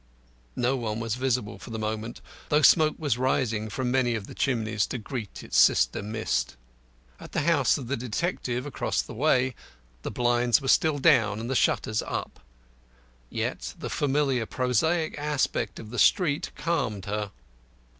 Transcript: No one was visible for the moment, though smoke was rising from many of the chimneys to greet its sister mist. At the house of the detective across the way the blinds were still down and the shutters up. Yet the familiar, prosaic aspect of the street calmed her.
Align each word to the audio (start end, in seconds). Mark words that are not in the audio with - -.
No 0.55 0.75
one 0.77 0.99
was 0.99 1.13
visible 1.13 1.59
for 1.59 1.69
the 1.69 1.77
moment, 1.77 2.21
though 2.49 2.63
smoke 2.63 2.95
was 2.97 3.19
rising 3.19 3.69
from 3.69 3.91
many 3.91 4.15
of 4.15 4.25
the 4.25 4.33
chimneys 4.33 4.87
to 4.87 4.97
greet 4.97 5.43
its 5.43 5.59
sister 5.59 6.01
mist. 6.01 6.55
At 7.19 7.33
the 7.33 7.41
house 7.41 7.77
of 7.77 7.85
the 7.87 7.95
detective 7.95 8.65
across 8.65 9.03
the 9.03 9.13
way 9.13 9.53
the 10.01 10.09
blinds 10.09 10.59
were 10.59 10.67
still 10.69 10.97
down 10.97 11.39
and 11.39 11.51
the 11.51 11.55
shutters 11.55 12.01
up. 12.01 12.39
Yet 13.29 13.75
the 13.77 13.91
familiar, 13.91 14.47
prosaic 14.47 15.19
aspect 15.19 15.79
of 15.79 15.91
the 15.91 15.99
street 15.99 16.49
calmed 16.55 17.05
her. 17.05 17.29